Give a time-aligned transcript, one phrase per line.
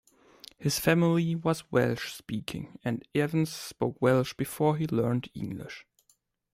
[0.57, 5.85] His family was Welsh speaking, and Evans spoke Welsh before he learned English.